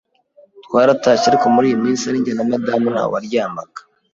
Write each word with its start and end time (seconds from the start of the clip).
twaratashye 0.65 1.25
ariko 1.27 1.45
muri 1.55 1.65
iyo 1.69 1.77
minsi 1.85 2.03
ari 2.05 2.19
njye 2.21 2.33
na 2.35 2.45
madamu 2.51 2.87
ntawaryamaga 2.93 3.79